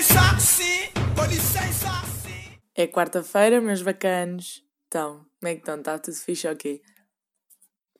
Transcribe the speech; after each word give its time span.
licença, 0.00 0.40
sim, 0.40 0.90
com 1.14 1.24
licença, 1.26 1.88
sim. 2.22 2.58
É 2.74 2.86
quarta-feira, 2.86 3.60
meus 3.60 3.82
bacanos. 3.82 4.64
Então, 4.86 5.26
como 5.38 5.48
é 5.48 5.54
que 5.54 5.60
estão? 5.60 5.76
Está 5.76 5.98
tudo 5.98 6.16
fixe? 6.16 6.48
Ok. 6.48 6.80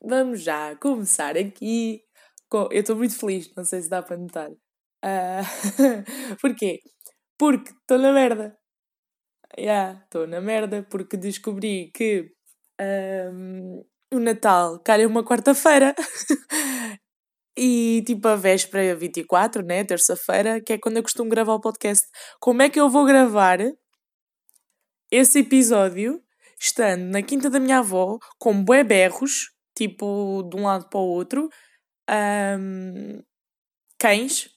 Vamos 0.03 0.43
já 0.43 0.75
começar 0.77 1.37
aqui. 1.37 2.03
Com... 2.49 2.69
Eu 2.73 2.81
estou 2.81 2.97
muito 2.97 3.15
feliz, 3.15 3.53
não 3.55 3.67
sei 3.67 3.83
se 3.83 3.91
dá 3.91 4.03
para 4.03 4.17
notar. 4.17 4.49
Ah, 5.03 5.43
Porquê? 6.41 6.81
Porque 7.39 7.71
estou 7.71 7.99
na 7.99 8.13
merda. 8.13 8.57
Já, 9.59 10.01
estou 10.05 10.27
na 10.27 10.41
merda 10.41 10.83
porque 10.91 11.19
descobri 11.19 11.91
que 11.93 12.33
ahm, 12.81 13.83
o 14.11 14.19
Natal 14.19 14.79
calha 14.81 15.07
uma 15.07 15.23
quarta-feira. 15.23 15.95
E 17.63 18.03
tipo 18.07 18.27
a 18.27 18.37
véspera 18.37 18.97
24, 18.97 19.63
né? 19.63 19.85
Terça-feira, 19.85 20.63
que 20.63 20.73
é 20.73 20.79
quando 20.79 20.97
eu 20.97 21.03
costumo 21.03 21.29
gravar 21.29 21.53
o 21.53 21.61
podcast. 21.61 22.09
Como 22.41 22.63
é 22.63 22.71
que 22.71 22.81
eu 22.81 22.89
vou 22.89 23.05
gravar 23.05 23.59
esse 25.11 25.41
episódio 25.41 26.23
estando 26.59 27.03
na 27.03 27.23
quinta 27.23 27.51
da 27.51 27.61
minha 27.61 27.81
avó 27.81 28.19
com 28.39 28.65
bué 28.65 28.83
berros, 28.83 29.51
tipo 29.77 30.43
de 30.51 30.57
um 30.57 30.65
lado 30.65 30.89
para 30.89 31.01
o 31.01 31.03
outro, 31.03 31.51
ahm, 32.09 33.21
cães, 33.99 34.49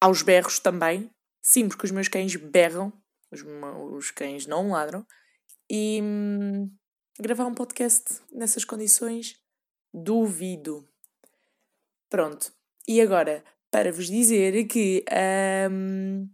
aos 0.00 0.22
berros 0.22 0.58
também. 0.58 1.10
Sim, 1.42 1.68
porque 1.68 1.84
os 1.84 1.90
meus 1.90 2.08
cães 2.08 2.34
berram, 2.36 2.90
os 3.92 4.10
cães 4.10 4.46
não 4.46 4.70
ladram. 4.70 5.06
E 5.70 6.00
hum, 6.02 6.70
gravar 7.20 7.44
um 7.44 7.54
podcast 7.54 8.22
nessas 8.32 8.64
condições, 8.64 9.36
duvido. 9.92 10.87
Pronto. 12.08 12.52
E 12.86 13.00
agora, 13.00 13.44
para 13.70 13.92
vos 13.92 14.06
dizer 14.06 14.66
que. 14.66 15.04
Um, 15.70 16.28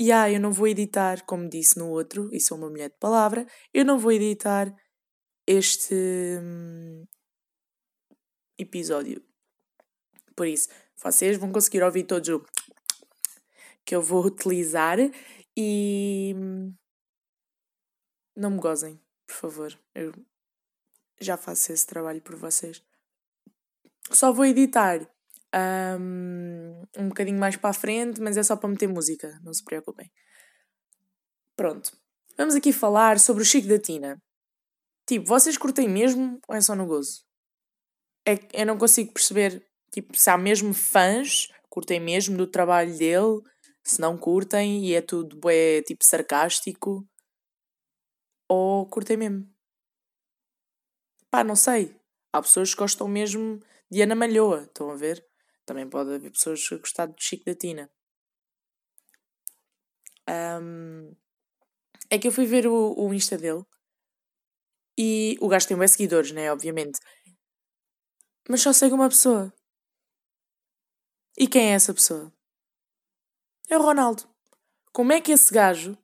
yeah, 0.00 0.30
eu 0.30 0.40
não 0.40 0.52
vou 0.52 0.68
editar, 0.68 1.24
como 1.26 1.48
disse 1.48 1.78
no 1.78 1.88
outro, 1.90 2.28
e 2.32 2.40
sou 2.40 2.56
uma 2.56 2.70
mulher 2.70 2.90
de 2.90 2.96
palavra, 2.98 3.46
eu 3.74 3.84
não 3.84 3.98
vou 3.98 4.12
editar 4.12 4.74
este 5.46 5.94
hum, 6.40 7.04
episódio. 8.58 9.22
Por 10.36 10.46
isso, 10.46 10.68
vocês 10.96 11.36
vão 11.36 11.52
conseguir 11.52 11.82
ouvir 11.82 12.04
todos 12.04 12.28
o 12.28 12.44
que 13.84 13.94
eu 13.94 14.02
vou 14.02 14.24
utilizar 14.24 14.98
e. 15.56 16.34
hum, 16.36 16.74
Não 18.36 18.50
me 18.50 18.60
gozem, 18.60 19.00
por 19.26 19.34
favor. 19.34 19.78
Eu 19.94 20.12
já 21.20 21.36
faço 21.36 21.72
esse 21.72 21.86
trabalho 21.86 22.22
por 22.22 22.36
vocês. 22.36 22.82
Só 24.10 24.32
vou 24.32 24.44
editar 24.46 25.06
um, 25.54 26.82
um 26.96 27.08
bocadinho 27.08 27.38
mais 27.38 27.56
para 27.56 27.70
a 27.70 27.74
frente, 27.74 28.20
mas 28.20 28.36
é 28.36 28.42
só 28.42 28.56
para 28.56 28.68
meter 28.68 28.88
música, 28.88 29.38
não 29.42 29.52
se 29.52 29.64
preocupem. 29.64 30.10
Pronto. 31.56 31.96
Vamos 32.36 32.54
aqui 32.54 32.72
falar 32.72 33.18
sobre 33.18 33.42
o 33.42 33.46
Chico 33.46 33.68
da 33.68 33.78
Tina. 33.78 34.22
Tipo, 35.06 35.26
vocês 35.26 35.56
curtem 35.56 35.88
mesmo 35.88 36.40
ou 36.46 36.54
é 36.54 36.60
só 36.60 36.74
no 36.74 36.86
gozo? 36.86 37.24
É 38.26 38.38
eu 38.52 38.66
não 38.66 38.78
consigo 38.78 39.12
perceber, 39.12 39.66
tipo, 39.90 40.16
se 40.16 40.28
há 40.30 40.36
mesmo 40.36 40.74
fãs, 40.74 41.48
curtem 41.68 41.98
mesmo 41.98 42.36
do 42.36 42.46
trabalho 42.46 42.96
dele, 42.96 43.40
se 43.82 44.00
não 44.00 44.18
curtem 44.18 44.84
e 44.84 44.94
é 44.94 45.00
tudo 45.00 45.38
bué, 45.38 45.82
tipo, 45.82 46.04
sarcástico, 46.04 47.08
ou 48.48 48.86
curtem 48.88 49.16
mesmo. 49.16 49.48
Pá, 51.30 51.42
não 51.42 51.56
sei. 51.56 51.94
Há 52.32 52.42
pessoas 52.42 52.74
que 52.74 52.80
gostam 52.80 53.08
mesmo 53.08 53.60
de 53.90 54.02
Ana 54.02 54.14
Malhoa, 54.14 54.62
estão 54.64 54.90
a 54.90 54.94
ver? 54.94 55.27
Também 55.68 55.86
pode 55.86 56.14
haver 56.14 56.30
pessoas 56.30 56.66
que 56.66 56.78
gostam 56.78 57.10
de 57.10 57.22
Chico 57.22 57.44
da 57.44 57.54
Tina. 57.54 57.90
Ahm, 60.26 61.14
é 62.08 62.18
que 62.18 62.26
eu 62.26 62.32
fui 62.32 62.46
ver 62.46 62.66
o, 62.66 62.94
o 62.96 63.12
Insta 63.12 63.36
dele 63.36 63.62
e 64.96 65.36
o 65.42 65.46
gajo 65.46 65.68
tem 65.68 65.76
bem 65.76 65.86
seguidores, 65.86 66.32
né? 66.32 66.50
Obviamente. 66.50 66.98
Mas 68.48 68.62
só 68.62 68.72
segue 68.72 68.94
uma 68.94 69.10
pessoa. 69.10 69.52
E 71.36 71.46
quem 71.46 71.70
é 71.70 71.74
essa 71.74 71.92
pessoa? 71.92 72.32
É 73.68 73.76
o 73.76 73.82
Ronaldo. 73.82 74.22
Como 74.90 75.12
é 75.12 75.20
que 75.20 75.32
esse 75.32 75.52
gajo 75.52 75.98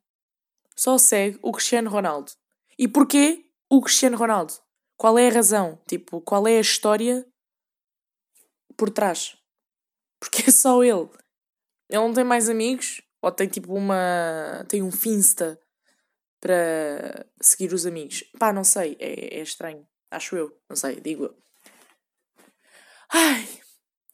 só 0.75 0.95
segue 0.99 1.39
o 1.41 1.51
Cristiano 1.51 1.89
Ronaldo? 1.89 2.31
E 2.77 2.87
porquê 2.87 3.49
o 3.67 3.81
Cristiano 3.81 4.15
Ronaldo? 4.15 4.53
Qual 4.95 5.17
é 5.17 5.27
a 5.27 5.33
razão? 5.33 5.81
Tipo, 5.87 6.21
qual 6.21 6.47
é 6.47 6.59
a 6.59 6.61
história 6.61 7.27
por 8.77 8.91
trás? 8.91 9.35
Porque 10.19 10.43
é 10.47 10.51
só 10.51 10.83
ele. 10.83 11.09
Ele 11.89 12.01
não 12.01 12.13
tem 12.13 12.23
mais 12.23 12.49
amigos? 12.49 13.01
Ou 13.21 13.31
tem 13.31 13.47
tipo 13.47 13.73
uma. 13.73 14.65
tem 14.67 14.81
um 14.83 14.91
Finsta 14.91 15.59
para 16.39 17.25
seguir 17.41 17.73
os 17.73 17.85
amigos? 17.85 18.23
Pá, 18.39 18.53
não 18.53 18.63
sei. 18.63 18.95
É, 18.99 19.39
é 19.39 19.41
estranho. 19.41 19.87
Acho 20.11 20.35
eu. 20.35 20.57
Não 20.69 20.75
sei, 20.75 20.99
digo 20.99 21.25
eu. 21.25 21.37
Ai. 23.11 23.47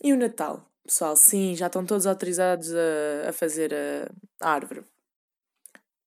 E 0.03 0.13
o 0.13 0.17
Natal? 0.17 0.71
Pessoal, 0.85 1.15
sim, 1.15 1.55
já 1.55 1.67
estão 1.67 1.85
todos 1.85 2.07
autorizados 2.07 2.73
a, 2.73 3.29
a 3.29 3.33
fazer 3.33 3.73
a, 3.73 4.11
a 4.45 4.51
árvore. 4.51 4.83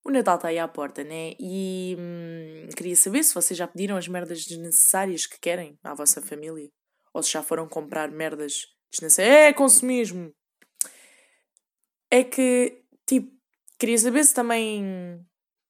O 0.05 0.11
Natal 0.11 0.37
está 0.37 0.49
aí 0.49 0.59
à 0.59 0.69
porta, 0.69 1.03
né? 1.03 1.35
E 1.41 1.97
hum, 1.99 2.69
queria 2.77 2.95
saber 2.97 3.23
se 3.23 3.35
vocês 3.35 3.57
já 3.57 3.67
pediram 3.67 3.97
as 3.97 4.07
merdas 4.07 4.45
desnecessárias 4.45 5.27
que 5.27 5.41
querem 5.41 5.79
à 5.83 5.95
vossa 5.95 6.21
família. 6.21 6.69
Ou 7.15 7.23
se 7.23 7.31
já 7.31 7.43
foram 7.43 7.69
comprar 7.69 8.11
merdas 8.11 8.67
É 9.19 9.53
consumismo! 9.53 10.33
É 12.11 12.23
que, 12.23 12.83
tipo, 13.07 13.33
queria 13.79 13.99
saber 13.99 14.25
se 14.25 14.35
também 14.35 15.25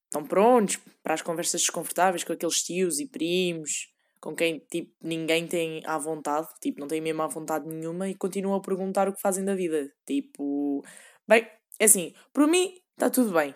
estão 0.04 0.24
prontos 0.26 0.78
para 1.02 1.14
as 1.14 1.22
conversas 1.22 1.62
desconfortáveis 1.62 2.24
com 2.24 2.32
aqueles 2.32 2.62
tios 2.62 3.00
e 3.00 3.06
primos 3.06 3.94
com 4.24 4.34
quem, 4.34 4.58
tipo, 4.70 4.90
ninguém 5.02 5.46
tem 5.46 5.82
à 5.84 5.98
vontade, 5.98 6.48
tipo, 6.58 6.80
não 6.80 6.88
tem 6.88 6.98
mesmo 6.98 7.20
à 7.20 7.26
vontade 7.26 7.68
nenhuma 7.68 8.08
e 8.08 8.14
continuam 8.14 8.56
a 8.56 8.62
perguntar 8.62 9.06
o 9.06 9.12
que 9.12 9.20
fazem 9.20 9.44
da 9.44 9.54
vida. 9.54 9.92
Tipo, 10.06 10.82
bem, 11.28 11.46
é 11.78 11.84
assim, 11.84 12.14
por 12.32 12.46
mim 12.46 12.80
está 12.92 13.10
tudo 13.10 13.34
bem. 13.34 13.54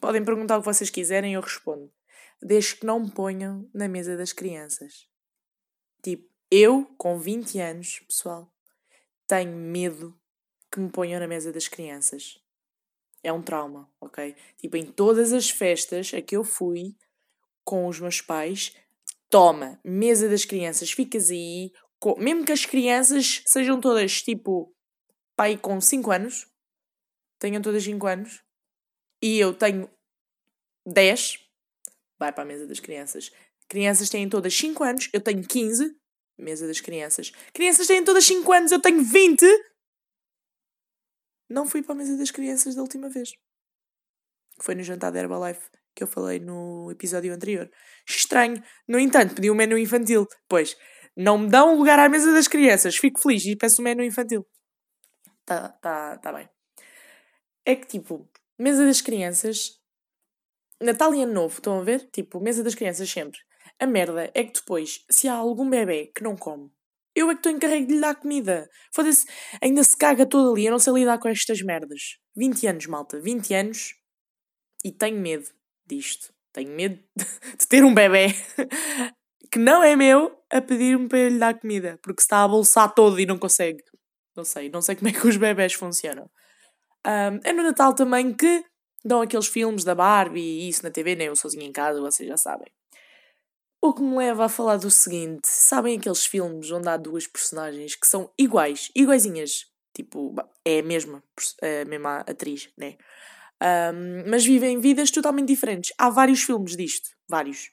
Podem 0.00 0.24
perguntar 0.24 0.56
o 0.56 0.60
que 0.60 0.64
vocês 0.64 0.88
quiserem 0.88 1.34
eu 1.34 1.42
respondo. 1.42 1.92
Desde 2.40 2.76
que 2.76 2.86
não 2.86 3.00
me 3.00 3.10
ponham 3.10 3.68
na 3.74 3.86
mesa 3.86 4.16
das 4.16 4.32
crianças. 4.32 5.10
Tipo, 6.02 6.26
eu, 6.50 6.86
com 6.96 7.18
20 7.18 7.60
anos, 7.60 8.00
pessoal, 8.08 8.50
tenho 9.26 9.56
medo 9.56 10.18
que 10.70 10.80
me 10.80 10.90
ponham 10.90 11.20
na 11.20 11.26
mesa 11.26 11.52
das 11.52 11.68
crianças. 11.68 12.38
É 13.22 13.32
um 13.32 13.42
trauma, 13.42 13.90
ok? 14.00 14.34
Tipo, 14.58 14.76
em 14.76 14.86
todas 14.86 15.32
as 15.32 15.50
festas 15.50 16.12
a 16.14 16.22
que 16.22 16.36
eu 16.36 16.44
fui 16.44 16.96
com 17.64 17.88
os 17.88 17.98
meus 17.98 18.20
pais, 18.20 18.76
toma, 19.28 19.80
mesa 19.84 20.28
das 20.28 20.44
crianças, 20.44 20.92
ficas 20.92 21.30
aí, 21.30 21.72
mesmo 22.18 22.44
que 22.44 22.52
as 22.52 22.64
crianças 22.64 23.42
sejam 23.46 23.80
todas 23.80 24.22
tipo, 24.22 24.72
pai 25.34 25.56
com 25.56 25.80
5 25.80 26.10
anos, 26.12 26.46
tenham 27.38 27.60
todas 27.60 27.82
5 27.82 28.06
anos, 28.06 28.42
e 29.20 29.38
eu 29.38 29.52
tenho 29.52 29.90
10, 30.86 31.40
vai 32.18 32.32
para 32.32 32.44
a 32.44 32.46
mesa 32.46 32.66
das 32.66 32.78
crianças. 32.78 33.32
Crianças 33.68 34.08
têm 34.08 34.28
todas 34.28 34.54
5 34.54 34.84
anos, 34.84 35.08
eu 35.12 35.20
tenho 35.20 35.44
15, 35.44 35.96
mesa 36.38 36.66
das 36.66 36.80
crianças. 36.80 37.32
Crianças 37.52 37.86
têm 37.86 38.04
todas 38.04 38.24
5 38.24 38.52
anos, 38.52 38.72
eu 38.72 38.80
tenho 38.80 39.02
20. 39.02 39.44
Não 41.48 41.66
fui 41.66 41.82
para 41.82 41.94
a 41.94 41.98
mesa 41.98 42.16
das 42.16 42.30
crianças 42.30 42.74
da 42.74 42.82
última 42.82 43.08
vez. 43.08 43.32
Foi 44.60 44.74
no 44.74 44.82
jantar 44.82 45.12
da 45.12 45.20
Herbalife 45.20 45.68
que 45.96 46.02
eu 46.02 46.06
falei 46.06 46.38
no 46.38 46.90
episódio 46.90 47.32
anterior. 47.32 47.70
Estranho. 48.06 48.62
No 48.86 48.98
entanto, 48.98 49.34
pedi 49.34 49.50
um 49.50 49.54
menu 49.54 49.78
infantil. 49.78 50.28
Pois, 50.46 50.76
não 51.16 51.38
me 51.38 51.48
dão 51.48 51.74
lugar 51.74 51.98
à 51.98 52.08
mesa 52.08 52.32
das 52.32 52.46
crianças. 52.46 52.96
Fico 52.96 53.18
feliz 53.18 53.46
e 53.46 53.56
peço 53.56 53.80
um 53.80 53.84
menu 53.84 54.04
infantil. 54.04 54.46
Tá, 55.46 55.70
tá, 55.70 56.18
tá 56.18 56.32
bem. 56.32 56.48
É 57.64 57.74
que 57.74 57.86
tipo, 57.86 58.28
mesa 58.58 58.84
das 58.84 59.00
crianças. 59.00 59.80
Natal 60.80 61.14
e 61.14 61.22
Ano 61.22 61.32
Novo, 61.32 61.54
estão 61.54 61.80
a 61.80 61.82
ver? 61.82 62.10
Tipo, 62.10 62.38
mesa 62.38 62.62
das 62.62 62.74
crianças 62.74 63.10
sempre. 63.10 63.38
A 63.78 63.86
merda 63.86 64.30
é 64.34 64.44
que 64.44 64.54
depois, 64.54 65.04
se 65.10 65.28
há 65.28 65.34
algum 65.34 65.68
bebê 65.68 66.10
que 66.14 66.22
não 66.22 66.36
come, 66.36 66.70
eu 67.16 67.30
é 67.30 67.32
que 67.32 67.38
estou 67.38 67.50
encarregue 67.52 67.86
de 67.86 67.94
lhe 67.94 68.00
dar 68.00 68.14
comida. 68.14 68.68
Foda-se, 68.92 69.26
ainda 69.62 69.82
se 69.82 69.96
caga 69.96 70.26
todo 70.26 70.52
ali. 70.52 70.66
Eu 70.66 70.72
não 70.72 70.78
sei 70.78 70.92
lidar 70.92 71.18
com 71.18 71.28
estas 71.28 71.62
merdas. 71.62 72.18
20 72.36 72.66
anos, 72.66 72.86
malta, 72.86 73.18
20 73.18 73.54
anos. 73.54 73.94
E 74.84 74.92
tenho 74.92 75.18
medo 75.18 75.48
disto. 75.86 76.32
Tenho 76.52 76.70
medo 76.70 77.02
de 77.58 77.66
ter 77.66 77.82
um 77.84 77.94
bebê 77.94 78.28
que 79.50 79.58
não 79.58 79.82
é 79.82 79.96
meu 79.96 80.38
a 80.50 80.60
pedir-me 80.60 81.08
para 81.08 81.28
lhe 81.30 81.38
dar 81.38 81.58
comida. 81.58 81.98
Porque 82.02 82.20
se 82.20 82.26
está 82.26 82.44
a 82.44 82.48
bolsar 82.48 82.94
todo 82.94 83.18
e 83.18 83.24
não 83.24 83.38
consegue. 83.38 83.82
Não 84.36 84.44
sei, 84.44 84.68
não 84.68 84.82
sei 84.82 84.94
como 84.94 85.08
é 85.08 85.12
que 85.12 85.26
os 85.26 85.38
bebés 85.38 85.72
funcionam. 85.72 86.30
Ahm, 87.02 87.40
é 87.44 87.52
no 87.52 87.62
Natal 87.62 87.94
também 87.94 88.34
que 88.34 88.62
dão 89.02 89.22
aqueles 89.22 89.46
filmes 89.46 89.84
da 89.84 89.94
Barbie 89.94 90.40
e 90.40 90.68
isso 90.68 90.82
na 90.82 90.90
TV, 90.90 91.14
nem 91.14 91.28
eu 91.28 91.36
sozinho 91.36 91.64
em 91.64 91.72
casa, 91.72 91.98
vocês 92.00 92.28
já 92.28 92.36
sabem. 92.36 92.70
O 93.86 93.94
que 93.94 94.02
me 94.02 94.16
leva 94.16 94.46
a 94.46 94.48
falar 94.48 94.78
do 94.78 94.90
seguinte: 94.90 95.42
sabem 95.46 95.96
aqueles 95.96 96.26
filmes 96.26 96.72
onde 96.72 96.88
há 96.88 96.96
duas 96.96 97.24
personagens 97.28 97.94
que 97.94 98.04
são 98.08 98.28
iguais, 98.36 98.90
iguaizinhas? 98.96 99.66
Tipo, 99.94 100.34
é 100.64 100.80
a 100.80 100.82
mesma, 100.82 101.22
pers- 101.36 101.54
a 101.62 101.88
mesma 101.88 102.16
atriz, 102.32 102.68
né? 102.76 102.96
Ahm, 103.60 104.24
mas 104.28 104.44
vivem 104.44 104.80
vidas 104.80 105.12
totalmente 105.12 105.48
diferentes. 105.48 105.92
Há 105.98 106.10
vários 106.10 106.42
filmes 106.42 106.76
disto, 106.76 107.10
vários. 107.28 107.70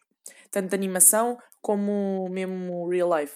Tanto 0.52 0.70
de 0.70 0.76
animação 0.76 1.40
como 1.62 2.30
mesmo 2.30 2.88
real 2.90 3.10
life. 3.20 3.36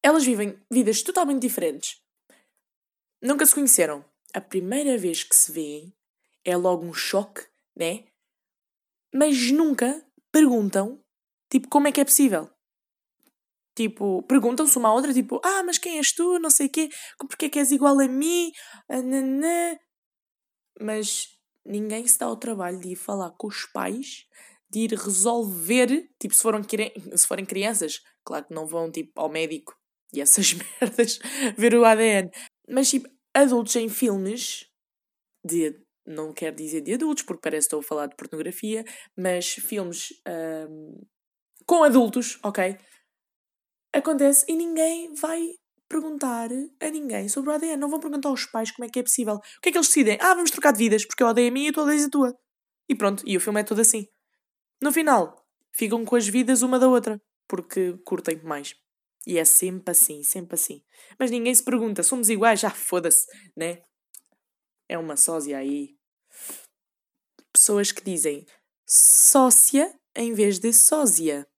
Elas 0.00 0.24
vivem 0.24 0.56
vidas 0.70 1.02
totalmente 1.02 1.42
diferentes. 1.42 2.00
Nunca 3.22 3.46
se 3.46 3.54
conheceram. 3.54 4.04
A 4.34 4.40
primeira 4.40 4.98
vez 4.98 5.22
que 5.24 5.34
se 5.34 5.50
vêem 5.52 5.94
é 6.44 6.56
logo 6.56 6.84
um 6.84 6.92
choque, 6.94 7.46
né? 7.76 8.04
Mas 9.14 9.50
nunca 9.50 10.04
perguntam, 10.30 11.01
tipo, 11.52 11.68
como 11.68 11.86
é 11.86 11.92
que 11.92 12.00
é 12.00 12.04
possível. 12.04 12.48
Tipo, 13.74 14.22
perguntam-se 14.22 14.76
uma 14.78 14.88
à 14.88 14.94
outra, 14.94 15.12
tipo, 15.12 15.38
ah, 15.44 15.62
mas 15.64 15.78
quem 15.78 15.98
és 15.98 16.12
tu? 16.12 16.38
Não 16.38 16.50
sei 16.50 16.66
o 16.66 16.70
quê, 16.70 16.88
porque 17.18 17.46
é 17.46 17.48
que 17.50 17.58
és 17.58 17.70
igual 17.70 18.00
a 18.00 18.08
mim? 18.08 18.50
Ananã. 18.88 19.76
Mas 20.80 21.28
ninguém 21.64 22.06
se 22.06 22.18
dá 22.18 22.26
ao 22.26 22.36
trabalho 22.36 22.80
de 22.80 22.92
ir 22.92 22.96
falar 22.96 23.30
com 23.32 23.46
os 23.48 23.66
pais, 23.66 24.26
de 24.70 24.80
ir 24.80 24.92
resolver, 24.94 26.08
tipo, 26.18 26.34
se, 26.34 26.42
foram, 26.42 26.62
se 26.62 27.26
forem 27.26 27.44
crianças, 27.44 28.00
claro 28.24 28.46
que 28.46 28.54
não 28.54 28.66
vão, 28.66 28.90
tipo, 28.90 29.12
ao 29.14 29.28
médico 29.28 29.74
e 30.12 30.20
essas 30.20 30.54
merdas, 30.80 31.18
ver 31.56 31.74
o 31.74 31.84
ADN. 31.84 32.30
Mas, 32.68 32.90
tipo, 32.90 33.08
adultos 33.34 33.76
em 33.76 33.88
filmes, 33.88 34.66
de, 35.44 35.78
não 36.06 36.32
quero 36.32 36.56
dizer 36.56 36.80
de 36.80 36.94
adultos, 36.94 37.22
porque 37.24 37.42
parece 37.42 37.68
que 37.68 37.74
estou 37.74 37.80
a 37.80 37.82
falar 37.88 38.06
de 38.06 38.16
pornografia, 38.16 38.84
mas 39.16 39.46
filmes 39.54 40.12
ahm, 40.26 41.00
com 41.72 41.84
adultos, 41.84 42.38
ok? 42.42 42.76
Acontece 43.94 44.44
e 44.46 44.54
ninguém 44.54 45.14
vai 45.14 45.54
perguntar 45.88 46.50
a 46.78 46.90
ninguém 46.90 47.30
sobre 47.30 47.48
o 47.48 47.54
ADN. 47.54 47.78
Não 47.78 47.88
vão 47.88 47.98
perguntar 47.98 48.28
aos 48.28 48.44
pais 48.44 48.70
como 48.70 48.84
é 48.84 48.90
que 48.90 48.98
é 48.98 49.02
possível. 49.02 49.36
O 49.36 49.60
que 49.62 49.70
é 49.70 49.72
que 49.72 49.78
eles 49.78 49.86
decidem? 49.86 50.18
Ah, 50.20 50.34
vamos 50.34 50.50
trocar 50.50 50.72
de 50.72 50.78
vidas, 50.78 51.06
porque 51.06 51.22
eu 51.22 51.28
odeio 51.28 51.48
a 51.48 51.50
minha 51.50 51.70
e 51.70 51.72
tu 51.72 51.80
odeias 51.80 52.04
a 52.04 52.10
tua. 52.10 52.38
E 52.90 52.94
pronto, 52.94 53.22
e 53.26 53.38
o 53.38 53.40
filme 53.40 53.58
é 53.58 53.64
todo 53.64 53.80
assim. 53.80 54.06
No 54.82 54.92
final, 54.92 55.46
ficam 55.72 56.04
com 56.04 56.14
as 56.14 56.28
vidas 56.28 56.60
uma 56.60 56.78
da 56.78 56.86
outra, 56.86 57.18
porque 57.48 57.96
curtem 58.04 58.38
mais. 58.42 58.74
E 59.26 59.38
é 59.38 59.44
sempre 59.46 59.92
assim, 59.92 60.22
sempre 60.22 60.56
assim. 60.56 60.82
Mas 61.18 61.30
ninguém 61.30 61.54
se 61.54 61.64
pergunta, 61.64 62.02
somos 62.02 62.28
iguais? 62.28 62.60
Já 62.60 62.68
foda-se, 62.68 63.24
né? 63.56 63.80
É 64.90 64.98
uma 64.98 65.16
sósia 65.16 65.56
aí. 65.56 65.96
Pessoas 67.50 67.90
que 67.92 68.04
dizem 68.04 68.44
sócia 68.86 69.90
em 70.14 70.34
vez 70.34 70.58
de 70.58 70.70
sósia. 70.70 71.48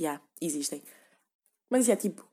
Já, 0.00 0.18
existem. 0.40 0.82
Mas 1.68 1.86
é 1.90 1.94
tipo, 1.94 2.26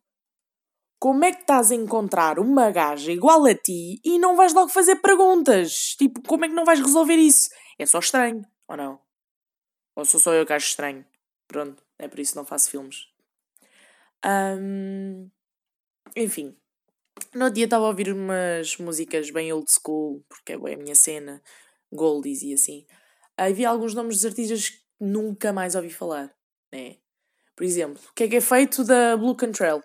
como 0.98 1.26
é 1.26 1.34
que 1.34 1.42
estás 1.42 1.70
a 1.70 1.76
encontrar 1.76 2.40
uma 2.40 2.72
gaja 2.72 3.12
igual 3.12 3.46
a 3.46 3.54
ti 3.54 4.00
e 4.06 4.18
não 4.18 4.38
vais 4.38 4.54
logo 4.54 4.70
fazer 4.70 4.96
perguntas? 4.96 5.94
Tipo, 5.98 6.22
como 6.22 6.46
é 6.46 6.48
que 6.48 6.56
não 6.56 6.64
vais 6.64 6.80
resolver 6.80 7.16
isso? 7.16 7.50
É 7.78 7.86
só 7.86 8.00
estranho, 8.00 8.42
ou 8.70 8.78
não? 8.78 9.02
Ou 9.98 10.06
sou 10.06 10.18
só 10.18 10.34
eu 10.34 10.46
que 10.46 10.54
acho 10.54 10.68
estranho? 10.68 11.06
Pronto, 11.46 11.84
é 12.00 12.08
por 12.08 12.20
isso 12.20 12.32
que 12.32 12.38
não 12.38 12.46
faço 12.46 12.72
filmes. 12.72 13.10
Ahm, 14.24 15.30
enfim, 16.16 16.58
no 17.34 17.46
outro 17.46 17.56
dia 17.56 17.66
estava 17.66 17.84
a 17.84 17.90
ouvir 17.90 18.14
umas 18.14 18.78
músicas 18.78 19.30
bem 19.30 19.52
old 19.52 19.70
school, 19.70 20.24
porque 20.30 20.54
é 20.54 20.56
a 20.56 20.78
minha 20.78 20.96
cena, 20.96 21.44
goldies 21.92 22.44
e 22.44 22.54
assim. 22.54 22.88
Aí 23.38 23.54
vi 23.54 23.66
alguns 23.66 23.94
nomes 23.94 24.16
dos 24.16 24.26
artistas 24.26 24.70
que 24.70 24.80
nunca 25.02 25.52
mais 25.52 25.76
ouvi 25.76 25.90
falar, 25.90 26.34
né? 26.74 26.98
Por 27.58 27.64
exemplo, 27.64 28.00
o 28.12 28.14
que 28.14 28.26
é 28.26 28.28
que 28.28 28.36
é 28.36 28.42
feito 28.42 28.84
da 28.84 29.18
Blue 29.18 29.36
Cantrell? 29.36 29.82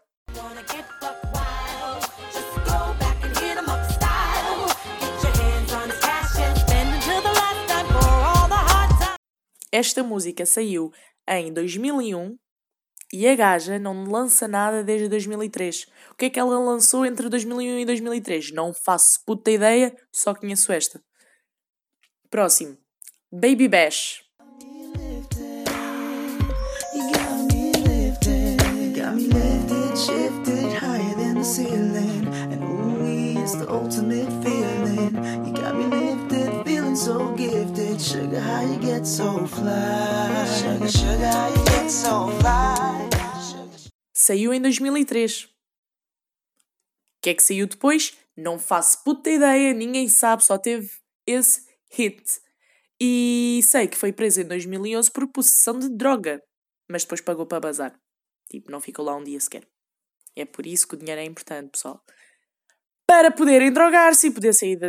Esta 9.72 10.02
música 10.02 10.44
saiu 10.44 10.92
em 11.26 11.50
2001 11.50 12.36
e 13.10 13.26
a 13.26 13.34
gaja 13.34 13.78
não 13.78 14.04
lança 14.04 14.46
nada 14.46 14.84
desde 14.84 15.08
2003. 15.08 15.86
O 16.10 16.14
que 16.14 16.26
é 16.26 16.30
que 16.30 16.38
ela 16.38 16.58
lançou 16.58 17.06
entre 17.06 17.30
2001 17.30 17.78
e 17.78 17.86
2003? 17.86 18.52
Não 18.52 18.74
faço 18.74 19.24
puta 19.24 19.50
ideia, 19.50 19.96
só 20.12 20.34
conheço 20.34 20.72
esta. 20.72 21.02
Próximo. 22.28 22.76
Baby 23.32 23.66
Bash. 23.66 24.22
Ceiling. 31.44 32.26
And 32.50 32.62
ooh, 32.64 32.92
the 33.50 33.68
ultimate 33.68 34.30
feeling. 34.42 35.14
You 35.46 35.52
got 35.52 35.74
me 35.74 35.84
lifted, 35.86 36.64
feeling 36.64 36.96
so 36.96 37.34
gifted. 37.34 38.00
Sugar, 38.00 38.40
how 38.40 38.62
you 38.62 38.78
get 38.78 39.06
so 39.06 39.46
fly? 39.46 40.46
Sugar, 40.46 40.88
sugar, 40.88 41.32
how 41.32 41.48
you 41.48 41.64
get 41.64 41.90
so 41.90 42.28
fly? 42.40 43.08
Saiu 44.14 44.54
em 44.54 44.60
2003. 44.60 45.44
O 45.44 45.48
que 47.22 47.30
é 47.30 47.34
que 47.34 47.42
saiu 47.42 47.66
depois? 47.66 48.16
Não 48.36 48.58
faço 48.58 49.02
puta 49.04 49.30
ideia, 49.30 49.74
ninguém 49.74 50.08
sabe, 50.08 50.44
só 50.44 50.56
teve 50.56 50.90
esse 51.26 51.66
hit. 51.90 52.22
E 53.00 53.60
sei 53.64 53.88
que 53.88 53.96
foi 53.96 54.12
presa 54.12 54.42
em 54.42 54.46
2011 54.46 55.10
por 55.10 55.26
possessão 55.28 55.78
de 55.78 55.88
droga, 55.88 56.40
mas 56.88 57.02
depois 57.02 57.20
pagou 57.20 57.46
para 57.46 57.60
bazar. 57.60 58.00
Tipo, 58.48 58.70
não 58.70 58.80
ficou 58.80 59.04
lá 59.04 59.16
um 59.16 59.24
dia 59.24 59.40
sequer. 59.40 59.66
É 60.34 60.44
por 60.44 60.66
isso 60.66 60.88
que 60.88 60.94
o 60.94 60.98
dinheiro 60.98 61.20
é 61.20 61.24
importante, 61.24 61.72
pessoal. 61.72 62.02
Para 63.06 63.30
poderem 63.30 63.72
drogar-se 63.72 64.28
e 64.28 64.30
poder 64.30 64.54
sair 64.54 64.76
da 64.76 64.86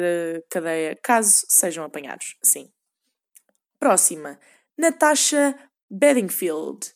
cadeia 0.50 0.98
caso 1.04 1.46
sejam 1.50 1.84
apanhados. 1.84 2.38
Sim. 2.42 2.72
Próxima. 3.80 4.40
Natasha 4.78 5.58
Bedingfield. 5.90 6.94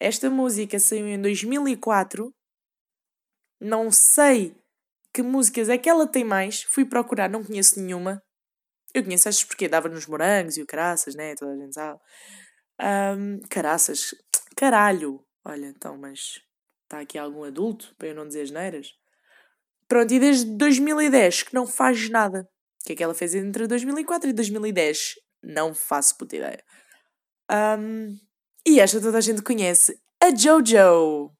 Esta 0.00 0.30
música 0.30 0.78
saiu 0.78 1.06
em 1.06 1.20
2004. 1.20 2.32
Não 3.60 3.90
sei 3.90 4.54
que 5.18 5.22
músicas 5.22 5.68
é 5.68 5.76
que 5.76 5.88
ela 5.88 6.06
tem 6.06 6.22
mais. 6.22 6.62
Fui 6.62 6.84
procurar, 6.84 7.28
não 7.28 7.42
conheço 7.42 7.80
nenhuma. 7.80 8.22
Eu 8.94 9.02
conheço 9.02 9.28
estas 9.28 9.44
porque 9.44 9.66
dava 9.66 9.88
nos 9.88 10.06
morangos 10.06 10.56
e 10.56 10.62
o 10.62 10.66
caraças, 10.66 11.16
né? 11.16 11.34
Toda 11.34 11.52
a 11.52 11.56
gente 11.56 11.74
sabe. 11.74 11.98
Ahm, 12.78 13.40
caraças. 13.50 14.14
Caralho. 14.56 15.20
Olha, 15.44 15.66
então, 15.66 15.98
mas 15.98 16.40
está 16.84 17.00
aqui 17.00 17.18
algum 17.18 17.42
adulto 17.42 17.96
para 17.98 18.08
eu 18.08 18.14
não 18.14 18.28
dizer 18.28 18.42
asneiras? 18.42 18.92
Pronto, 19.88 20.14
e 20.14 20.20
desde 20.20 20.56
2010 20.56 21.42
que 21.42 21.54
não 21.54 21.66
faz 21.66 22.08
nada. 22.08 22.48
O 22.80 22.86
que 22.86 22.92
é 22.92 22.96
que 22.96 23.02
ela 23.02 23.14
fez 23.14 23.34
entre 23.34 23.66
2004 23.66 24.30
e 24.30 24.32
2010? 24.32 25.14
Não 25.42 25.74
faço 25.74 26.16
puta 26.16 26.36
ideia. 26.36 26.62
Ahm, 27.50 28.14
e 28.64 28.78
esta 28.78 29.00
toda 29.00 29.18
a 29.18 29.20
gente 29.20 29.42
conhece. 29.42 30.00
A 30.22 30.32
Jojo. 30.32 31.32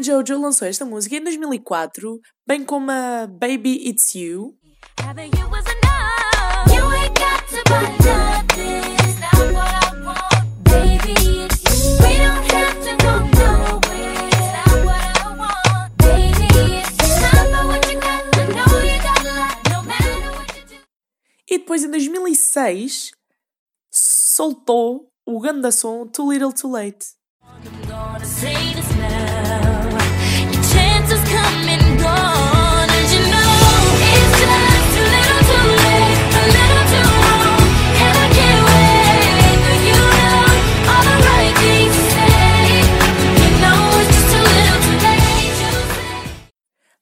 A 0.00 0.02
Jojo 0.02 0.40
lançou 0.40 0.66
esta 0.66 0.82
música 0.82 1.14
em 1.14 1.22
2004, 1.22 2.18
bem 2.46 2.64
como 2.64 2.90
a 2.90 3.26
Baby 3.26 3.86
It's 3.86 4.14
You. 4.14 4.56
E 21.46 21.58
depois, 21.58 21.84
em 21.84 21.90
2006, 21.90 23.10
soltou 23.92 25.10
o 25.26 25.38
ganda 25.40 25.70
som 25.70 26.06
Too 26.06 26.32
Little 26.32 26.54
Too 26.54 26.70
Late. 26.70 27.06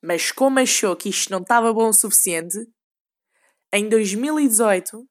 Mas 0.08 0.32
como 0.32 0.58
achou 0.58 0.96
que 0.96 1.10
isto 1.10 1.30
não 1.30 1.42
estava 1.42 1.70
bom 1.70 1.90
o 1.90 1.92
suficiente, 1.92 2.66
em 3.70 3.90
2018, 3.90 5.06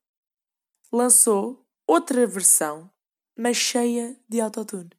lançou 0.92 1.64
outra 1.86 2.26
versão, 2.26 2.92
mas 3.38 3.58
cheia 3.58 4.20
de 4.28 4.42
autotune. 4.42 4.90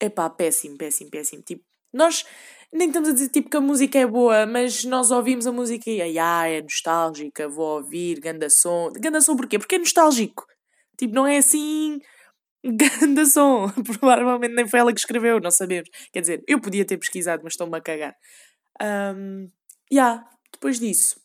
Epá, 0.00 0.28
péssimo, 0.28 0.76
péssimo, 0.76 1.08
péssimo. 1.08 1.42
Tipo, 1.42 1.64
nós 1.92 2.26
nem 2.72 2.88
estamos 2.88 3.08
a 3.08 3.12
dizer 3.12 3.30
tipo 3.30 3.48
que 3.48 3.56
a 3.56 3.60
música 3.60 3.98
é 3.98 4.06
boa, 4.06 4.46
mas 4.46 4.84
nós 4.84 5.10
ouvimos 5.10 5.46
a 5.46 5.52
música 5.52 5.90
e 5.90 6.00
ai, 6.00 6.18
ah, 6.18 6.48
é 6.48 6.62
nostálgica, 6.62 7.48
vou 7.48 7.78
ouvir, 7.78 8.20
ganda 8.20 8.50
som. 8.50 8.90
Ganda 8.92 9.20
som 9.20 9.36
porquê? 9.36 9.58
Porque 9.58 9.76
é 9.76 9.78
nostálgico. 9.78 10.46
Tipo, 10.96 11.14
não 11.14 11.26
é 11.26 11.38
assim 11.38 12.00
ganda 12.64 13.24
som. 13.24 13.68
Provavelmente 13.98 14.54
nem 14.54 14.68
foi 14.68 14.80
ela 14.80 14.92
que 14.92 15.00
escreveu, 15.00 15.40
não 15.40 15.50
sabemos. 15.50 15.88
Quer 16.12 16.20
dizer, 16.20 16.44
eu 16.46 16.60
podia 16.60 16.84
ter 16.84 16.98
pesquisado, 16.98 17.42
mas 17.42 17.54
estou-me 17.54 17.76
a 17.76 17.80
cagar. 17.80 18.14
Um, 18.82 19.50
yeah, 19.90 20.24
depois 20.52 20.78
disso. 20.78 21.20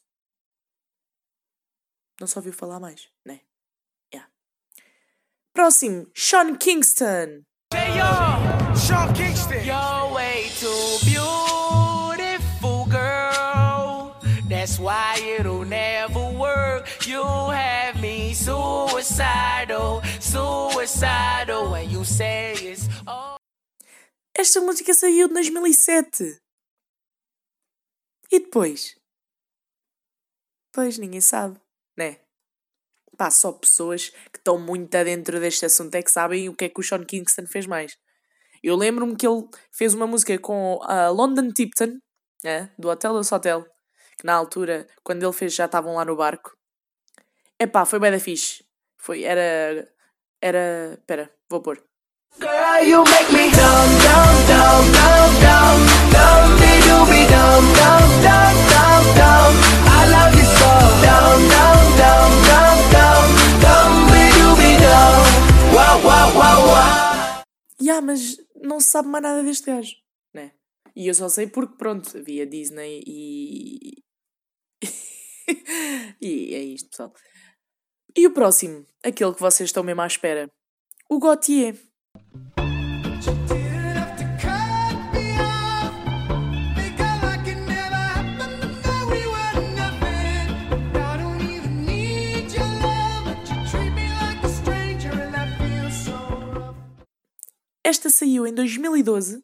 Não 2.19 2.27
se 2.27 2.37
ouviu 2.37 2.53
falar 2.53 2.79
mais, 2.79 3.09
né? 3.25 3.41
Yeah. 4.13 4.31
Próximo, 5.53 6.07
Sean 6.15 6.55
Kingston. 6.55 7.43
Hey 7.73 7.97
yo, 7.97 8.75
Sean 8.75 9.11
Kingston. 9.13 9.65
You're 9.65 10.02
Esta 24.33 24.61
música 24.61 24.93
saiu 24.93 25.27
de 25.27 25.33
2007. 25.33 26.39
E 28.31 28.39
depois? 28.39 28.95
Pois, 30.71 30.97
ninguém 30.97 31.19
sabe, 31.19 31.59
né? 31.97 32.21
Pá, 33.17 33.29
só 33.29 33.51
pessoas 33.51 34.09
que 34.31 34.37
estão 34.37 34.57
muito 34.57 34.95
adentro 34.95 35.37
deste 35.37 35.65
assunto 35.65 35.93
é 35.95 36.01
que 36.01 36.09
sabem 36.09 36.47
o 36.47 36.55
que 36.55 36.63
é 36.65 36.69
que 36.69 36.79
o 36.79 36.83
Sean 36.83 37.03
Kingston 37.03 37.45
fez 37.45 37.67
mais. 37.67 37.97
Eu 38.63 38.77
lembro-me 38.77 39.17
que 39.17 39.27
ele 39.27 39.49
fez 39.69 39.93
uma 39.93 40.07
música 40.07 40.39
com 40.39 40.79
a 40.83 41.09
London 41.09 41.51
Tipton, 41.51 41.99
né? 42.41 42.71
do 42.79 42.87
Hotel 42.87 43.11
dos 43.11 43.31
Hotel, 43.33 43.65
que 44.17 44.25
na 44.25 44.33
altura, 44.33 44.87
quando 45.03 45.23
ele 45.23 45.33
fez, 45.33 45.53
já 45.53 45.65
estavam 45.65 45.95
lá 45.95 46.05
no 46.05 46.15
barco. 46.15 46.57
Epá, 47.59 47.85
foi 47.85 47.99
bem 47.99 48.09
da 48.09 48.19
fixe. 48.19 48.62
Foi, 49.03 49.23
era... 49.25 49.85
Era... 50.41 50.93
Espera, 50.93 51.29
vou 51.49 51.61
pôr. 51.61 51.77
Girl, 52.39 52.79
you 52.87 53.03
make 53.03 53.31
me 53.33 53.51
dumb, 53.51 53.91
dumb, 53.99 54.37
dumb, 54.47 54.85
dumb, 54.95 55.31
dumb, 55.43 55.81
dumb, 56.15 56.55
be 56.63 56.71
dumb, 56.87 57.65
dumb, 57.79 58.11
dumb, 58.23 58.57
dumb, 58.71 59.05
dumb. 59.19 59.53
I 59.91 60.07
love 60.07 60.33
you 60.39 60.47
so, 60.55 60.71
dumb, 61.03 61.41
dumb, 61.51 61.83
dumb, 61.99 62.33
dumb, 62.47 62.79
dumb, 62.95 63.29
dumb, 63.59 63.93
be 64.55 64.71
dumb. 64.79 65.23
Wow, 65.75 65.99
wow, 66.07 66.29
wow, 66.39 66.59
wow. 66.71 67.43
Ya, 67.81 67.99
mas 67.99 68.37
não 68.55 68.79
se 68.79 68.87
sabe 68.87 69.09
mais 69.09 69.21
nada 69.21 69.43
deste 69.43 69.65
gajo, 69.65 69.97
né? 70.33 70.53
E 70.95 71.09
eu 71.09 71.13
só 71.13 71.27
sei 71.27 71.47
porque, 71.47 71.75
pronto, 71.75 72.17
havia 72.17 72.47
Disney 72.47 73.03
e. 73.05 74.01
e 76.21 76.55
é 76.55 76.63
isto, 76.63 76.89
pessoal. 76.89 77.13
E 78.15 78.27
o 78.27 78.31
próximo, 78.31 78.85
aquele 79.03 79.33
que 79.33 79.41
vocês 79.41 79.69
estão 79.69 79.83
mesmo 79.83 80.01
à 80.01 80.05
espera: 80.05 80.47
o 81.09 81.19
Gautier. 81.19 81.75
Esta 97.83 98.09
saiu 98.09 98.45
em 98.45 98.53
2012 98.53 99.43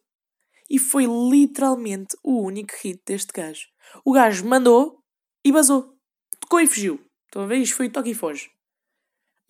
e 0.70 0.78
foi 0.78 1.06
literalmente 1.06 2.16
o 2.22 2.40
único 2.40 2.72
hit 2.82 3.02
deste 3.04 3.32
gajo. 3.32 3.66
O 4.04 4.12
gajo 4.12 4.46
mandou 4.46 5.02
e 5.44 5.50
basou. 5.50 5.96
Tocou 6.38 6.60
e 6.60 6.68
fugiu. 6.68 7.00
Estão 7.26 7.42
a 7.42 7.46
ver? 7.46 7.56
Isto 7.56 7.76
foi 7.76 7.88
toque 7.88 8.10
e 8.10 8.14
foge. 8.14 8.48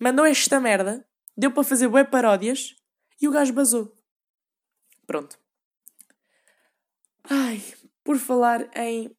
Mandou 0.03 0.25
esta 0.25 0.59
merda, 0.59 1.05
deu 1.37 1.53
para 1.53 1.63
fazer 1.63 1.85
web 1.85 2.09
paródias 2.09 2.75
e 3.21 3.27
o 3.27 3.31
gajo 3.31 3.53
basou. 3.53 3.95
Pronto. 5.05 5.37
Ai, 7.29 7.61
por 8.03 8.17
falar 8.17 8.67
em 8.75 9.15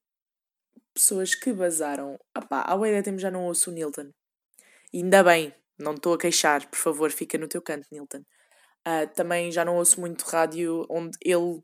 pessoas 0.93 1.37
que 1.37 1.53
basaram. 1.53 2.19
Há 2.35 2.77
bué 2.77 2.97
de 2.97 3.05
tempo 3.05 3.21
já 3.21 3.31
não 3.31 3.47
ouço 3.47 3.71
o 3.71 3.73
Nilton. 3.73 4.11
Ainda 4.93 5.23
bem, 5.23 5.55
não 5.79 5.95
estou 5.95 6.15
a 6.15 6.19
queixar, 6.19 6.69
por 6.69 6.79
favor, 6.79 7.13
fica 7.13 7.39
no 7.39 7.47
teu 7.47 7.63
canto, 7.63 7.87
Nilton. 7.93 8.25
Ah, 8.85 9.07
também 9.07 9.53
já 9.53 9.65
não 9.65 9.77
ouço 9.77 10.01
muito 10.01 10.23
rádio 10.23 10.85
onde 10.91 11.17
ele 11.21 11.63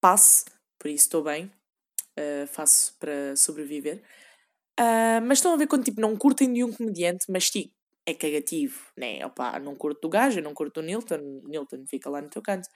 passe, 0.00 0.44
por 0.78 0.86
isso 0.86 1.06
estou 1.06 1.24
bem, 1.24 1.50
ah, 2.16 2.46
faço 2.46 2.96
para 3.00 3.34
sobreviver. 3.34 4.00
Ah, 4.78 5.20
mas 5.22 5.38
estão 5.38 5.52
a 5.52 5.56
ver 5.56 5.66
quando 5.66 5.84
tipo, 5.84 6.00
não 6.00 6.16
curtem 6.16 6.52
de 6.52 6.62
um 6.62 6.72
comediante, 6.72 7.26
mas 7.28 7.50
tipo, 7.50 7.73
é 8.06 8.14
cagativo, 8.14 8.92
né? 8.96 9.24
Opá, 9.24 9.58
não 9.58 9.74
curto 9.74 10.00
do 10.02 10.08
gajo, 10.08 10.38
eu 10.38 10.42
não 10.42 10.54
curto 10.54 10.80
do 10.80 10.86
Nilton, 10.86 11.42
Nilton 11.44 11.84
fica 11.86 12.10
lá 12.10 12.20
no 12.20 12.28
teu 12.28 12.42
canto. 12.42 12.68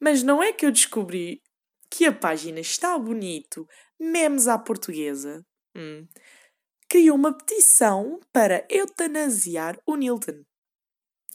Mas 0.00 0.22
não 0.22 0.42
é 0.42 0.52
que 0.52 0.66
eu 0.66 0.70
descobri 0.70 1.42
que 1.90 2.04
a 2.04 2.12
página 2.12 2.60
está 2.60 2.98
bonito, 2.98 3.66
memes 3.98 4.48
à 4.48 4.58
portuguesa, 4.58 5.44
hum, 5.76 6.06
criou 6.88 7.16
uma 7.16 7.36
petição 7.36 8.20
para 8.32 8.66
eutanasiar 8.68 9.78
o 9.86 9.96
Nilton. 9.96 10.44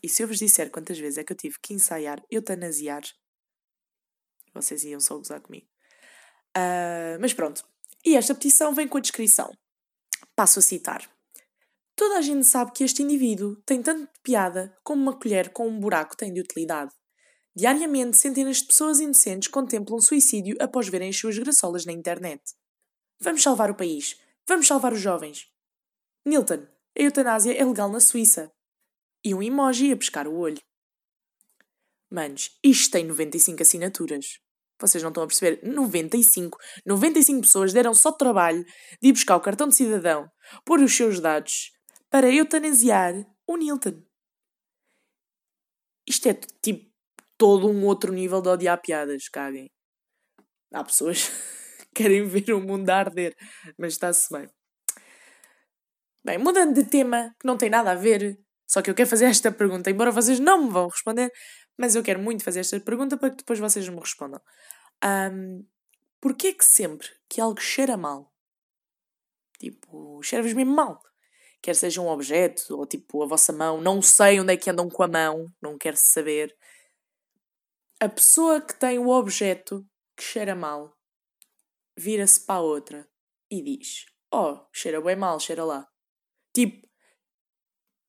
E 0.03 0.09
se 0.09 0.23
eu 0.23 0.27
vos 0.27 0.37
disser 0.37 0.69
quantas 0.69 0.97
vezes 0.97 1.17
é 1.17 1.23
que 1.23 1.33
eu 1.33 1.37
tive 1.37 1.57
que 1.61 1.73
ensaiar 1.73 2.23
eutanasiar, 2.29 3.03
vocês 4.53 4.83
iam 4.83 4.99
só 4.99 5.17
gozar 5.17 5.41
comigo. 5.41 5.67
Ah, 6.55 7.17
mas 7.19 7.33
pronto. 7.33 7.63
E 8.05 8.15
esta 8.15 8.33
petição 8.33 8.73
vem 8.73 8.87
com 8.87 8.97
a 8.97 9.01
descrição. 9.01 9.51
Passo 10.35 10.59
a 10.59 10.61
citar. 10.61 11.09
Toda 11.99 12.17
a 12.17 12.21
gente 12.21 12.45
sabe 12.45 12.71
que 12.71 12.85
este 12.85 13.03
indivíduo 13.03 13.57
tem 13.65 13.83
tanto 13.83 14.03
de 14.03 14.19
piada 14.23 14.73
como 14.85 15.01
uma 15.01 15.19
colher 15.19 15.49
com 15.49 15.67
um 15.67 15.77
buraco 15.77 16.15
tem 16.15 16.31
de 16.31 16.39
utilidade. 16.39 16.93
Diariamente, 17.53 18.15
centenas 18.15 18.59
de 18.59 18.67
pessoas 18.67 19.01
inocentes 19.01 19.49
contemplam 19.49 19.99
suicídio 19.99 20.55
após 20.61 20.87
verem 20.87 21.09
as 21.09 21.17
suas 21.17 21.37
graçolas 21.37 21.85
na 21.85 21.91
internet. 21.91 22.41
Vamos 23.19 23.43
salvar 23.43 23.69
o 23.69 23.75
país. 23.75 24.17
Vamos 24.47 24.65
salvar 24.65 24.93
os 24.93 25.01
jovens. 25.01 25.51
Nilton, 26.25 26.65
a 26.97 27.01
eutanásia 27.03 27.51
é 27.51 27.65
legal 27.65 27.91
na 27.91 27.99
Suíça. 27.99 28.49
E 29.21 29.35
um 29.35 29.43
emoji 29.43 29.91
a 29.91 29.97
pescar 29.97 30.25
o 30.25 30.37
olho. 30.37 30.61
Manos, 32.09 32.57
isto 32.63 32.91
tem 32.93 33.03
95 33.03 33.61
assinaturas. 33.61 34.39
Vocês 34.79 35.03
não 35.03 35.09
estão 35.09 35.23
a 35.23 35.27
perceber? 35.27 35.59
95. 35.67 36.57
95 36.85 37.41
pessoas 37.41 37.73
deram 37.73 37.93
só 37.93 38.09
trabalho 38.13 38.63
de 39.01 39.09
ir 39.09 39.11
buscar 39.11 39.35
o 39.35 39.41
cartão 39.41 39.67
de 39.67 39.75
cidadão, 39.75 40.31
pôr 40.63 40.79
os 40.79 40.95
seus 40.95 41.19
dados, 41.19 41.77
para 42.09 42.31
eutanasiar 42.31 43.13
o 43.45 43.57
Nilton. 43.57 44.03
Isto 46.07 46.29
é 46.29 46.33
tipo 46.33 46.89
todo 47.37 47.69
um 47.69 47.85
outro 47.85 48.11
nível 48.11 48.41
de 48.41 48.49
odiar 48.49 48.81
piadas, 48.81 49.29
caguem. 49.29 49.69
Há 50.73 50.83
pessoas 50.83 51.29
que 51.79 52.03
querem 52.03 52.23
ver 52.25 52.51
o 52.53 52.59
mundo 52.59 52.89
arder, 52.89 53.35
mas 53.77 53.93
está-se 53.93 54.31
bem. 54.33 54.49
Bem, 56.23 56.37
mudando 56.37 56.73
de 56.73 56.89
tema, 56.89 57.35
que 57.39 57.47
não 57.47 57.57
tem 57.57 57.69
nada 57.69 57.91
a 57.91 57.95
ver, 57.95 58.39
só 58.67 58.81
que 58.81 58.89
eu 58.89 58.95
quero 58.95 59.09
fazer 59.09 59.25
esta 59.25 59.51
pergunta, 59.51 59.89
embora 59.89 60.11
vocês 60.11 60.39
não 60.39 60.65
me 60.65 60.69
vão 60.69 60.87
responder, 60.87 61.31
mas 61.77 61.95
eu 61.95 62.03
quero 62.03 62.19
muito 62.19 62.43
fazer 62.43 62.59
esta 62.59 62.79
pergunta 62.79 63.17
para 63.17 63.29
que 63.29 63.37
depois 63.37 63.57
vocês 63.57 63.87
me 63.87 63.99
respondam. 63.99 64.41
Um, 65.03 65.65
Porquê 66.21 66.53
que 66.53 66.65
sempre 66.65 67.07
que 67.29 67.39
algo 67.39 67.61
cheira 67.61 67.95
mal, 67.95 68.33
tipo, 69.57 70.21
cheira-vos 70.21 70.53
mesmo 70.53 70.75
mal, 70.75 71.01
quer 71.61 71.75
seja 71.75 72.01
um 72.01 72.07
objeto 72.07 72.77
ou 72.77 72.85
tipo 72.85 73.21
a 73.23 73.27
vossa 73.27 73.51
mão, 73.53 73.81
não 73.81 74.01
sei 74.01 74.39
onde 74.39 74.53
é 74.53 74.57
que 74.57 74.69
andam 74.69 74.89
com 74.89 75.03
a 75.03 75.07
mão, 75.07 75.51
não 75.61 75.77
quero 75.77 75.97
saber, 75.97 76.55
a 77.99 78.07
pessoa 78.07 78.61
que 78.61 78.73
tem 78.73 78.97
o 78.97 79.09
objeto 79.09 79.85
que 80.15 80.23
cheira 80.23 80.55
mal 80.55 80.97
vira-se 81.97 82.45
para 82.45 82.55
a 82.55 82.61
outra 82.61 83.09
e 83.51 83.61
diz: 83.61 84.05
Oh, 84.33 84.65
cheira 84.71 85.01
bem 85.01 85.17
mal, 85.17 85.39
cheira 85.39 85.65
lá. 85.65 85.85
Tipo, 86.53 86.87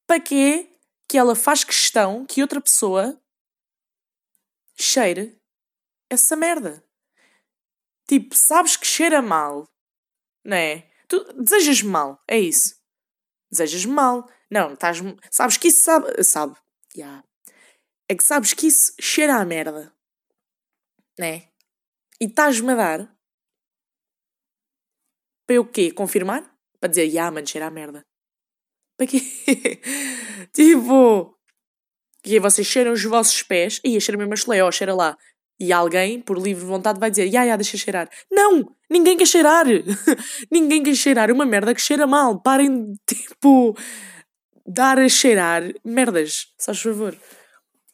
para 0.06 0.20
quê 0.20 0.78
que 1.08 1.18
ela 1.18 1.34
faz 1.34 1.64
questão 1.64 2.24
que 2.24 2.40
outra 2.40 2.60
pessoa 2.60 3.20
cheire 4.78 5.40
essa 6.08 6.36
merda? 6.36 6.84
Tipo, 8.06 8.36
sabes 8.36 8.76
que 8.76 8.86
cheira 8.86 9.20
mal, 9.20 9.68
não 10.44 10.56
é? 10.56 10.88
Tu 11.08 11.32
desejas 11.34 11.82
mal, 11.82 12.22
é 12.28 12.38
isso. 12.38 12.79
Desejas 13.50 13.84
mal. 13.84 14.28
Não, 14.50 14.74
estás. 14.74 14.98
Sabes 15.30 15.56
que 15.56 15.68
isso 15.68 15.82
sabe. 15.82 16.22
Sabe. 16.22 16.56
Yeah. 16.96 17.24
É 18.08 18.14
que 18.14 18.24
sabes 18.24 18.52
que 18.52 18.66
isso 18.66 18.94
cheira 19.00 19.36
a 19.36 19.44
merda. 19.44 19.92
Né? 21.18 21.48
E 22.20 22.26
estás-me 22.26 22.72
a 22.72 22.76
dar. 22.76 23.16
Para 25.46 25.56
eu 25.56 25.66
quê? 25.66 25.90
Confirmar? 25.92 26.42
Para 26.78 26.88
dizer, 26.88 27.06
ya, 27.06 27.30
mano, 27.30 27.46
cheira 27.46 27.66
a 27.66 27.70
merda. 27.70 28.06
Para 28.96 29.06
quê? 29.06 29.20
tipo. 30.52 31.36
E 32.24 32.38
vocês 32.38 32.66
cheiram 32.66 32.92
os 32.92 33.02
vossos 33.02 33.42
pés. 33.42 33.80
E 33.84 34.00
cheira 34.00 34.18
mesmo 34.18 34.32
a 34.32 34.36
chulé, 34.36 34.62
ó, 34.62 34.70
cheira 34.70 34.94
lá. 34.94 35.16
E 35.60 35.72
alguém, 35.72 36.22
por 36.22 36.38
livre 36.38 36.64
vontade, 36.64 36.98
vai 36.98 37.10
dizer, 37.10 37.26
ya, 37.26 37.44
ya, 37.44 37.54
deixa 37.54 37.76
cheirar. 37.76 38.08
Não! 38.30 38.74
Ninguém 38.88 39.16
quer 39.16 39.26
cheirar! 39.26 39.66
ninguém 40.50 40.82
quer 40.82 40.94
cheirar. 40.94 41.30
Uma 41.30 41.44
merda 41.44 41.74
que 41.74 41.82
cheira 41.82 42.06
mal. 42.06 42.40
Parem 42.40 42.92
de, 42.92 42.98
tipo, 43.06 43.76
dar 44.66 44.98
a 44.98 45.08
cheirar 45.08 45.62
merdas. 45.84 46.46
Se 46.58 46.66
faz 46.66 46.80
favor. 46.80 47.14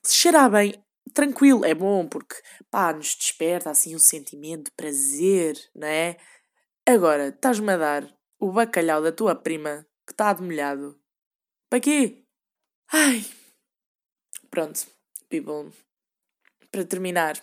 Se 0.01 0.15
cheirar 0.15 0.49
bem, 0.49 0.75
tranquilo, 1.13 1.65
é 1.65 1.75
bom, 1.75 2.07
porque, 2.07 2.37
pá, 2.71 2.93
nos 2.93 3.17
desperta, 3.17 3.71
assim, 3.71 3.97
um 3.97 3.99
sentimento 3.99 4.67
de 4.67 4.71
prazer, 4.77 5.57
não 5.75 5.89
é? 5.89 6.17
Agora, 6.87 7.29
estás-me 7.29 7.73
a 7.73 7.77
dar 7.77 8.17
o 8.39 8.53
bacalhau 8.53 9.03
da 9.03 9.11
tua 9.11 9.35
prima, 9.35 9.85
que 10.07 10.13
está 10.13 10.33
demolhado. 10.33 10.97
Para 11.69 11.81
quê? 11.81 12.23
Ai... 12.93 13.25
Pronto, 14.49 14.87
people. 15.29 15.73
Para 16.71 16.85
terminar, 16.85 17.43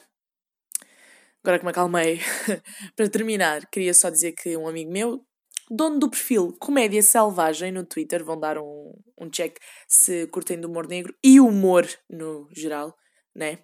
agora 1.44 1.60
que 1.60 1.66
me 1.66 1.72
acalmei, 1.72 2.20
para 2.96 3.10
terminar, 3.10 3.68
queria 3.70 3.94
só 3.94 4.10
dizer 4.10 4.32
que 4.32 4.56
um 4.56 4.68
amigo 4.68 4.92
meu, 4.92 5.26
dono 5.70 6.00
do 6.00 6.10
perfil 6.10 6.56
Comédia 6.60 7.04
Selvagem 7.04 7.72
no 7.72 7.86
Twitter, 7.86 8.24
vão 8.24 8.40
dar 8.40 8.58
um, 8.58 8.94
um 9.20 9.30
check 9.30 9.58
se 9.88 10.28
curtem 10.28 10.60
do 10.60 10.70
humor 10.70 10.88
negro 10.88 11.14
e 11.24 11.40
humor 11.40 11.88
no 12.10 12.48
geral, 12.52 12.96
né? 13.36 13.60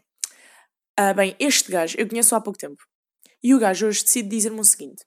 Ah, 0.98 1.14
bem, 1.14 1.36
este 1.40 1.72
gajo 1.72 1.96
eu 1.98 2.08
conheço 2.08 2.36
há 2.36 2.42
pouco 2.42 2.60
tempo. 2.60 2.84
E 3.42 3.56
o 3.56 3.60
gajo 3.60 3.88
hoje 3.88 4.04
decide 4.04 4.28
dizer-me 4.28 4.60
o 4.60 4.64
seguinte: 4.66 5.06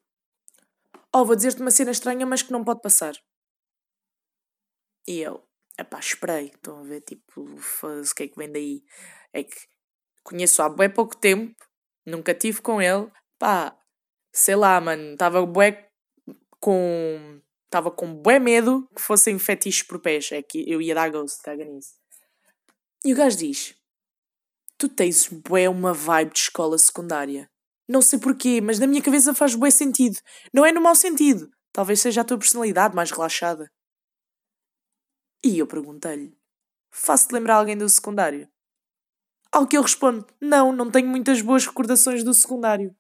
Oh, 1.15 1.25
vou 1.27 1.37
dizer-te 1.37 1.61
uma 1.61 1.71
cena 1.71 1.91
estranha, 1.91 2.25
mas 2.25 2.43
que 2.43 2.51
não 2.53 2.65
pode 2.65 2.81
passar. 2.81 3.13
E 5.07 5.21
eu, 5.21 5.47
epá, 5.79 5.99
esperei. 5.99 6.47
Estão 6.47 6.79
a 6.79 6.83
ver, 6.83 7.03
tipo, 7.03 7.43
o 7.43 8.15
que 8.17 8.23
é 8.23 8.29
que 8.29 8.37
vem 8.39 8.51
daí? 8.51 8.83
É 9.35 9.45
que 9.45 9.57
conheço 10.25 10.63
há 10.63 10.71
bem 10.71 10.89
pouco 10.89 11.15
tempo, 11.17 11.55
nunca 12.07 12.35
tive 12.35 12.61
com 12.61 12.81
ele, 12.81 13.11
pá, 13.39 13.77
sei 14.33 14.57
lá, 14.57 14.81
mano, 14.81 15.13
estava 15.13 15.45
bué 15.45 15.89
com. 16.61 17.41
Estava 17.65 17.91
com 17.91 18.15
bué 18.15 18.39
medo 18.39 18.87
que 18.95 19.01
fossem 19.01 19.39
fetiches 19.39 19.83
por 19.83 19.99
pés. 19.99 20.31
É 20.31 20.43
que 20.43 20.71
eu 20.71 20.83
ia 20.83 20.95
dar 20.95 21.11
ghost, 21.11 21.43
caga 21.43 21.65
nisso. 21.65 21.95
E 23.05 23.13
o 23.13 23.17
gajo 23.17 23.39
diz: 23.39 23.75
Tu 24.77 24.89
tens 24.89 25.29
bué 25.29 25.69
uma 25.69 25.95
vibe 25.95 26.33
de 26.33 26.39
escola 26.39 26.77
secundária. 26.77 27.51
Não 27.89 28.03
sei 28.03 28.19
porquê, 28.19 28.61
mas 28.61 28.79
na 28.79 28.87
minha 28.87 29.03
cabeça 29.03 29.35
faz 29.35 29.55
bué 29.55 29.71
sentido. 29.71 30.19
Não 30.53 30.67
é 30.67 30.73
no 30.73 30.83
mau 30.83 30.95
sentido. 30.95 31.51
Talvez 31.73 32.01
seja 32.01 32.21
a 32.21 32.25
tua 32.25 32.39
personalidade 32.39 32.95
mais 32.95 33.11
relaxada. 33.11 33.71
E 35.43 35.59
eu 35.59 35.67
perguntei-lhe: 35.67 36.37
Faço-te 36.91 37.33
lembrar 37.33 37.57
alguém 37.57 37.77
do 37.77 37.89
secundário? 37.89 38.49
Ao 39.53 39.67
que 39.67 39.77
ele 39.77 39.83
responde: 39.85 40.25
Não, 40.41 40.73
não 40.73 40.91
tenho 40.91 41.09
muitas 41.09 41.41
boas 41.43 41.67
recordações 41.67 42.25
do 42.25 42.33
secundário. 42.35 42.95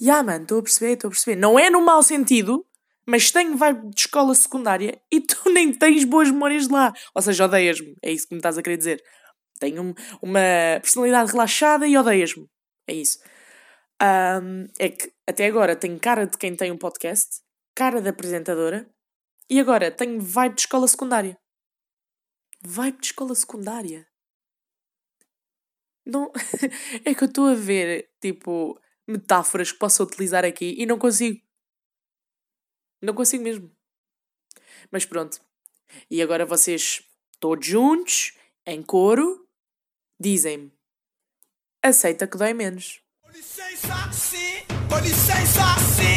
Ya, 0.00 0.22
mano, 0.22 0.42
estou 0.42 0.58
a 0.58 0.62
perceber, 0.62 0.92
estou 0.92 1.08
a 1.08 1.10
perceber. 1.10 1.36
Não 1.36 1.58
é 1.58 1.70
no 1.70 1.80
mau 1.84 2.02
sentido, 2.02 2.66
mas 3.06 3.30
tenho 3.30 3.56
vibe 3.56 3.90
de 3.94 4.00
escola 4.02 4.34
secundária 4.34 5.00
e 5.10 5.20
tu 5.20 5.50
nem 5.50 5.72
tens 5.72 6.04
boas 6.04 6.30
memórias 6.30 6.66
de 6.66 6.72
lá. 6.72 6.92
Ou 7.14 7.22
seja, 7.22 7.44
odeias-me. 7.46 7.94
É 8.02 8.12
isso 8.12 8.28
que 8.28 8.34
me 8.34 8.38
estás 8.38 8.58
a 8.58 8.62
querer 8.62 8.76
dizer. 8.76 9.02
Tenho 9.58 9.82
um- 9.82 9.94
uma 10.22 10.40
personalidade 10.82 11.32
relaxada 11.32 11.86
e 11.86 11.96
odeias-me. 11.96 12.46
É 12.86 12.94
isso. 12.94 13.18
Ahm, 14.00 14.66
é 14.78 14.90
que 14.90 15.10
até 15.26 15.46
agora 15.46 15.74
tenho 15.76 15.98
cara 15.98 16.26
de 16.26 16.36
quem 16.36 16.54
tem 16.54 16.70
um 16.72 16.78
podcast, 16.78 17.40
cara 17.74 18.00
de 18.02 18.08
apresentadora, 18.10 18.86
e 19.50 19.58
agora 19.60 19.90
tenho 19.90 20.20
vibe 20.20 20.54
de 20.56 20.60
escola 20.62 20.86
secundária. 20.88 21.38
Vibe 22.62 22.98
de 23.00 23.06
escola 23.06 23.34
secundária? 23.34 24.06
Não. 26.06 26.30
é 27.04 27.14
que 27.14 27.24
eu 27.24 27.28
estou 27.28 27.46
a 27.46 27.54
ver, 27.54 28.10
tipo, 28.20 28.80
metáforas 29.06 29.72
que 29.72 29.78
posso 29.78 30.02
utilizar 30.02 30.44
aqui 30.44 30.74
e 30.78 30.86
não 30.86 30.98
consigo. 30.98 31.40
Não 33.02 33.12
consigo 33.12 33.42
mesmo. 33.42 33.70
Mas 34.90 35.04
pronto. 35.04 35.40
E 36.10 36.22
agora 36.22 36.46
vocês, 36.46 37.02
todos 37.40 37.66
juntos, 37.66 38.34
em 38.64 38.82
coro, 38.82 39.46
dizem-me: 40.18 40.72
aceita 41.82 42.26
que 42.26 42.38
dói 42.38 42.54
menos. 42.54 43.00
Com 43.20 43.30
licença, 43.30 44.12
sim. 44.12 44.64
Com 44.88 44.98
licença, 45.00 45.62
sim. 45.96 46.16